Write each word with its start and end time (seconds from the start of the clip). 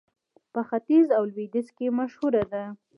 په 0.53 0.61
ختيځ 0.67 1.07
او 1.17 1.23
لوېديځ 1.31 1.67
کې 1.77 1.95
مشهوره 1.99 2.43
ده. 2.51 2.63